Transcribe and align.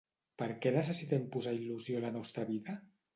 Perquè 0.41 0.69
necessitem 0.77 1.27
posar 1.35 1.53
il·lusió 1.57 1.99
a 1.99 2.01
la 2.07 2.11
nostra 2.17 2.47
vida? 2.49 2.77